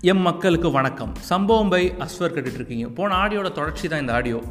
M 0.00 0.20
மக்களுக்கு 0.20 0.70
வணக்கம். 0.70 1.14
சம்பவம் 1.14 1.68
பை 1.68 1.92
அஸ்வர் 1.92 2.36
இருக்கீங்க 2.36 2.88
போன 2.88 3.16
ஆடியோட 3.16 3.52
தொடர்ச்சி 3.52 3.88
தான் 3.88 4.00
இந்த 4.00 4.12
audio. 4.12 4.42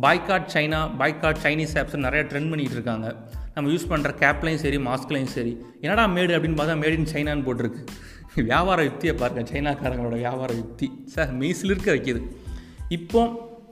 Boycott 0.00 0.46
China 0.54 0.90
boycott 0.98 1.40
Chinese 1.42 1.74
apps 1.74 1.96
நிறைய 1.96 2.26
ட்ரெண்ட் 2.30 2.50
பண்ணிகிட்டு 2.52 2.76
இருக்காங்க 2.78 3.16
நம்ம 3.54 3.70
யூஸ் 3.70 3.86
பண்ணுற 3.88 4.10
கேப்லையும் 4.22 4.62
சரி 4.62 4.76
மாஸ்க்லையும் 4.76 5.32
சரி. 5.34 5.58
என்னடா 5.80 6.06
மேடு 6.06 6.38
அப்படின்னு 6.38 6.58
பார்த்தா 6.60 6.76
மேட் 6.82 6.96
இன் 6.98 7.10
சைனான்னு 7.12 7.46
போட்டிருக்கு. 7.48 7.84
வியாபார 8.44 8.82
யுக்தியை 8.82 9.16
பாருங்கள் 9.16 9.48
சைனாக்காரங்களோட 9.52 10.16
வியாபார 10.24 10.52
யுக்தி. 10.52 11.02
சார் 11.04 11.38
மெய்சிலிருக்க 11.38 11.88
இருக்க 11.88 11.92
வைக்கிது. 11.92 12.22
இப்போ 12.88 13.22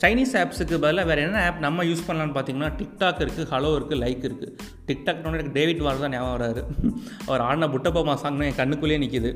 சைனீஸ் 0.04 0.32
ஆப்ஸுக்கு 0.40 0.76
பதிலாக 0.84 1.08
வேறு 1.08 1.20
என்ன 1.26 1.42
ஆப் 1.48 1.60
நம்ம 1.64 1.84
யூஸ் 1.90 2.02
பண்ணலான்னு 2.06 2.34
பார்த்தீங்கன்னா 2.36 2.68
டிக்டாக் 2.80 3.20
இருக்குது 3.24 3.46
ஹலோ 3.52 3.68
இருக்குது 3.76 3.98
லைக் 4.02 4.24
இருக்குது 4.28 4.50
டிக்டாக் 4.88 5.20
எனக்கு 5.30 5.52
டேவிட் 5.58 5.80
வார் 5.86 6.02
தான் 6.02 6.12
ஞாபகம் 6.14 6.34
வராரு 6.34 6.62
அவர் 7.28 7.42
ஆடின 7.46 7.68
புட்டப்பா 7.74 8.14
சாங்னு 8.22 8.48
என் 8.48 8.58
கண்ணுக்குள்ளேயே 8.58 8.98
நிற்கிது 9.04 9.30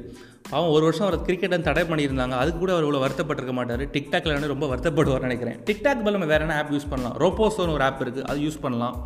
அவன் 0.55 0.73
ஒரு 0.75 0.83
வருஷம் 0.89 1.07
அவர் 1.07 1.25
கிரிக்கெட்டை 1.29 1.59
தடை 1.69 1.85
பண்ணியிருந்தாங்க. 1.91 2.35
அதுக்கு 2.43 2.61
கூட 2.65 2.73
அவர் 2.75 2.87
இவ்வளோ 2.87 3.01
வருத்தப்பட்டிருக்க 3.05 3.55
மாட்டார். 3.59 3.85
டிக்டாக்ல 3.95 4.35
வந்து 4.37 4.51
ரொம்ப 4.55 4.67
வருத்தப்படுவார் 4.73 5.27
நினைக்கிறேன். 5.29 5.57
டிக்டாக் 5.69 6.03
பதில் 6.05 6.17
நம்ம 6.19 6.29
வேறு 6.33 6.45
என்ன 6.47 6.59
ஆப் 6.61 6.75
யூஸ் 6.77 6.91
பண்ணலாம்? 6.93 7.17
ரோப்போஸோன்னு 7.25 7.75
ஒரு 7.79 7.87
ஆப் 7.89 8.03
இருக்குது 8.05 8.27
அது 8.33 8.45
யூஸ் 8.47 8.61
பண்ணலாம். 8.67 8.97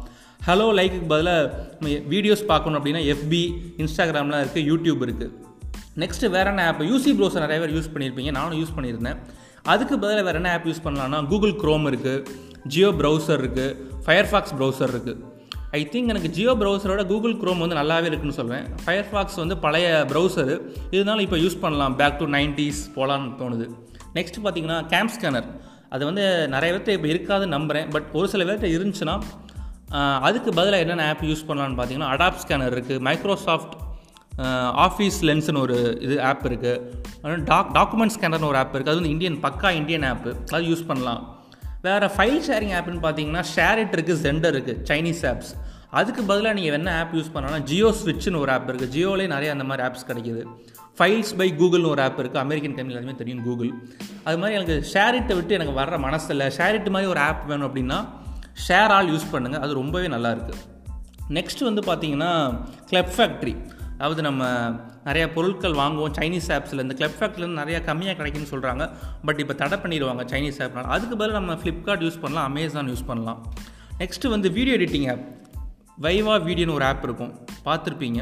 ஹலோ 0.48 0.66
லைக்குக்கு 0.80 1.08
பதிலாக 1.14 1.94
வீடியோஸ் 2.14 2.44
பார்க்கணும் 2.52 2.80
அப்படின்னா 2.80 3.04
எஃபி 3.14 3.44
இன்ஸ்டாகிராம்லாம் 3.84 4.44
இருக்குது 4.46 4.66
யூடியூப் 4.72 5.04
இருக்குது 5.08 5.30
நெக்ஸ்ட்டு 6.02 6.32
வேறு 6.36 6.50
என்ன 6.54 6.66
ஆப் 6.72 6.84
யூசி 6.90 7.10
ப்ரௌசர் 7.20 7.46
நிறைய 7.46 7.60
பேர் 7.64 7.76
யூஸ் 7.78 7.92
பண்ணியிருப்பீங்க. 7.94 8.32
நானும் 8.40 8.60
யூஸ் 8.62 8.76
பண்ணியிருந்தேன். 8.76 9.18
அதுக்கு 9.64 9.94
பதிலாக 9.98 10.24
வேறு 10.28 10.38
என்ன 10.40 10.52
ஆப் 10.52 10.66
யூஸ் 10.68 10.84
பண்ணலாம்னா 10.84 11.18
கூகுள் 11.32 11.54
க்ரோம் 11.62 11.84
இருக்குது 11.90 12.24
ஜியோ 12.72 12.88
ப்ரௌசர் 13.00 13.40
இருக்குது 13.42 13.76
ஃபயர்ஃபாக்ஸ் 14.06 14.54
ப்ரௌசர் 14.58 14.92
இருக்குது 14.94 15.20
ஐ 15.78 15.80
திங்க் 15.92 16.10
எனக்கு 16.12 16.30
ஜியோ 16.36 16.52
ப்ரௌசரோட 16.60 17.02
கூகுள் 17.10 17.36
க்ரோம் 17.42 17.62
வந்து 17.64 17.78
நல்லாவே 17.80 18.08
இருக்குன்னு 18.10 18.38
சொல்லுவேன் 18.38 18.66
ஃபயர்ஃபாக்ஸ் 18.84 19.38
வந்து 19.42 19.56
பழைய 19.64 19.86
ப்ரௌசரு 20.10 20.54
இருந்தாலும் 20.94 21.24
இப்போ 21.26 21.38
யூஸ் 21.44 21.60
பண்ணலாம். 21.62 21.94
பேக் 22.00 22.18
டு 22.22 22.26
நைன்டிஸ் 22.36 22.82
போகலான்னு 22.96 23.30
தோணுது. 23.40 23.66
நெக்ஸ்ட் 24.18 24.38
பார்த்தீங்கன்னா 24.44 24.78
கேம்ப் 24.92 25.14
ஸ்கேனர் 25.16 25.48
அது 25.94 26.02
வந்து 26.08 26.24
நிறைய 26.54 26.72
பேர்த்த 26.74 26.98
இப்போ 26.98 27.08
இருக்காதுன்னு 27.12 27.56
நம்புகிறேன் 27.56 27.88
பட் 27.94 28.06
ஒரு 28.18 28.28
சில 28.32 28.44
பேர்கிட்ட 28.48 28.68
இருந்துச்சுன்னா 28.76 29.16
அதுக்கு 30.28 30.50
பதிலாக 30.58 30.84
என்னென்ன 30.84 31.06
ஆப் 31.12 31.24
யூஸ் 31.30 31.48
பண்ணலான்னு 31.48 31.76
பார்த்தீங்கன்னா 31.78 32.10
அடாப் 32.14 32.38
ஸ்கேனர் 32.42 32.74
இருக்குது 32.76 33.02
மைக்ரோசாஃப்ட் 33.08 33.74
ஆஃபீஸ் 34.86 35.18
லென்ஸ்னு 35.22 35.58
ஒரு 35.58 35.98
இது 36.00 36.22
ஆப் 36.22 36.46
இருக்குது 36.46 37.44
டாக் 37.44 37.72
டாக்குமெண்ட் 37.74 38.14
ஸ்கேனர்னு 38.20 38.44
ஒரு 38.44 38.56
ஆப் 38.56 38.74
இருக்குது 38.76 38.92
அது 38.92 38.94
வந்து 38.94 39.08
இந்தியன் 39.08 39.38
பக்கா 39.42 39.70
இந்தியன் 39.70 40.02
ஆப்பு 40.02 40.36
அது 40.50 40.64
யூஸ் 40.64 40.86
பண்ணலாம். 40.86 41.44
வேறு 41.82 42.06
ஃபைல் 42.06 42.42
ஷேரிங் 42.48 42.74
ஆப்னு 42.78 43.02
பார்த்தீங்கன்னா 43.06 43.44
ஷேரிட் 43.56 43.94
இருக்குது 43.96 44.22
ஜெண்டர் 44.26 44.54
இருக்குது 44.56 44.80
சைனீஸ் 44.88 45.22
ஆப்ஸ் 45.32 45.52
அதுக்கு 45.90 46.22
பதிலாக 46.22 46.54
நீங்கள் 46.54 46.72
என்ன 46.72 46.98
ஆப் 46.98 47.14
யூஸ் 47.14 47.32
பண்ணலாம் 47.32 47.62
ஜியோ 47.62 47.94
ஸ்விட்ச்னு 48.04 48.38
ஒரு 48.38 48.52
ஆப் 48.52 48.70
இருக்குது 48.70 48.92
ஜியோலேயே 48.96 49.26
நிறைய 49.26 49.52
அந்த 49.52 49.64
மாதிரி 49.64 49.86
ஆப்ஸ் 49.88 50.08
கிடைக்கிது. 50.08 50.42
ஃபைல்ஸ் 50.98 51.32
பை 51.36 51.54
கூகுள்னு 51.58 51.88
ஒரு 51.88 52.02
ஆப் 52.02 52.20
இருக்குது 52.20 52.44
அமெரிக்கன் 52.46 52.74
கம்பெனி 52.74 52.98
எல்லாமே 52.98 53.14
தெரியும் 53.14 53.42
கூகுள் 53.42 53.70
அது 54.24 54.38
மாதிரி 54.38 54.56
எனக்கு 54.58 54.88
ஷேரிட்டை 54.92 55.34
விட்டு 55.34 55.54
எனக்கு 55.54 55.80
வர்ற 55.80 55.98
மனசில் 55.98 56.38
ஷேரிட் 56.38 56.90
மாதிரி 56.90 57.10
ஒரு 57.10 57.20
ஆப் 57.20 57.46
வேணும் 57.46 57.68
அப்படின்னா 57.68 57.98
ஷேர் 58.68 58.92
ஆல் 58.96 59.12
யூஸ் 59.12 59.28
பண்ணுங்கள் 59.32 59.58
அது 59.58 59.74
ரொம்பவே 59.74 60.06
நல்லாயிருக்கு 60.06 60.54
நெக்ஸ்ட் 61.28 61.68
வந்து 61.68 61.82
பார்த்தீங்கன்னா 61.90 62.58
கிளப் 62.86 63.12
ஃபேக்ட்ரி 63.16 63.54
அதாவது 64.02 64.22
நம்ம 64.26 64.44
நிறைய 65.08 65.24
பொருட்கள் 65.34 65.74
வாங்குவோம் 65.80 66.14
சைனீஸ் 66.16 66.48
ஆப்ஸில் 66.54 66.82
இந்த 66.84 66.94
கிளப் 67.00 67.18
ஃபேக்ட்ரிலேருந்து 67.18 67.60
நிறையா 67.60 67.80
கம்மியாக 67.88 68.16
கிடைக்குன்னு 68.20 68.50
சொல்கிறாங்க 68.52 68.84
பட் 69.26 69.40
இப்போ 69.42 69.54
தடை 69.60 69.76
பண்ணிடுவாங்க 69.82 70.22
சைனீஸ் 70.32 70.58
ஆப்னால் 70.64 70.88
அதுக்கு 70.94 71.16
பதில் 71.20 71.38
நம்ம 71.38 71.54
ஃப்ளிப்கார்ட் 71.60 72.02
யூஸ் 72.06 72.18
பண்ணலாம் 72.24 72.46
அமேசான் 72.50 72.90
யூஸ் 72.92 73.04
பண்ணலாம். 73.10 73.38
நெக்ஸ்ட்டு 74.00 74.32
வந்து 74.34 74.50
வீடியோ 74.58 74.76
எடிட்டிங் 74.78 75.06
ஆப் 75.12 75.24
வைவா 76.06 76.36
வீடியோன்னு 76.48 76.76
ஒரு 76.78 76.86
ஆப் 76.90 77.04
இருக்கும். 77.08 77.32
பார்த்துருப்பீங்க. 77.68 78.20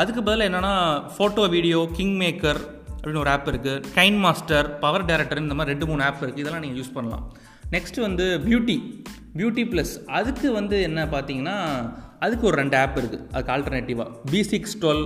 அதுக்கு 0.00 0.22
பதில் 0.28 0.46
என்னென்னா 0.48 0.74
ஃபோட்டோ 1.16 1.44
வீடியோ 1.56 1.78
கிங் 1.98 2.16
மேக்கர் 2.22 2.60
அப்படின்னு 2.96 3.22
ஒரு 3.24 3.32
ஆப் 3.34 3.48
இருக்குது 3.52 3.82
கைன் 3.98 4.18
மாஸ்டர் 4.24 4.66
பவர் 4.84 5.08
டேரக்டர் 5.10 5.44
இந்த 5.44 5.56
மாதிரி 5.58 5.72
ரெண்டு 5.74 5.88
மூணு 5.90 6.04
ஆப் 6.08 6.22
இருக்குது 6.22 6.44
இதெல்லாம் 6.44 6.64
நீங்கள் 6.64 6.80
யூஸ் 6.82 6.96
பண்ணலாம். 6.96 7.24
நெக்ஸ்ட்டு 7.74 8.04
வந்து 8.08 8.26
பியூட்டி 8.48 8.76
பியூட்டி 9.38 9.64
ப்ளஸ் 9.72 9.94
அதுக்கு 10.18 10.48
வந்து 10.58 10.76
என்ன 10.88 11.00
பார்த்தீங்கன்னா 11.14 11.56
அதுக்கு 12.26 12.46
ஒரு 12.50 12.56
ரெண்டு 12.56 12.76
ஆப் 12.76 12.98
இருக்குது 13.00 13.24
அதுக்கு 13.32 13.52
ஆல்டர்னேட்டிவாக 13.54 14.08
B 14.30 14.40
six 14.50 14.76
twelve 14.82 15.04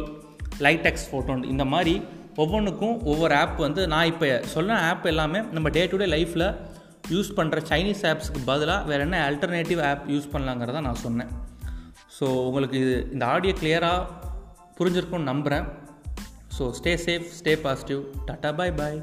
LightX 0.60 1.06
Photon 1.10 1.44
இந்த 1.53 1.64
மாதிரி 1.75 1.94
ஒவ்வொன்றுக்கும் 2.36 2.97
ஒவ்வொரு 3.04 3.34
ஆப் 3.34 3.56
வந்து 3.58 3.82
நான் 3.86 4.10
இப்போ 4.10 4.26
சொன்ன 4.54 4.78
ஆப் 4.91 5.06
எல்லாமே 5.06 5.41
நம்ம 5.53 5.70
டே 5.70 5.82
டு 5.86 5.97
டே 5.97 6.09
லைஃப்பில் 6.16 6.47
யூஸ் 7.10 7.30
பண்ணுற 7.38 7.60
சைனீஸ் 7.70 8.03
ஆப்ஸுக்கு 8.10 8.42
பதிலாக 8.47 8.88
வேறு 8.91 9.04
என்ன 9.06 9.16
ஆல்டர்னேட்டிவ் 9.28 9.80
ஆப் 9.91 10.04
யூஸ் 10.10 10.32
பண்ணலாங்கிறத 10.34 10.80
நான் 10.80 11.03
சொன்னேன். 11.04 11.30
ஸோ 12.19 12.26
உங்களுக்கு 12.47 12.76
இது 12.82 12.94
இந்த 13.12 13.25
ஆடியோ 13.26 13.54
கிளியராக 13.60 14.06
புரிஞ்சிருக்கும்னு 14.78 15.30
நம்புகிறேன் 15.32 15.66
so 16.59 16.66
stay 16.78 16.94
safe 17.06 17.26
stay 17.38 17.54
positive 17.66 18.00
tata 18.28 18.53
bye 18.54 18.72
bye 18.72 18.98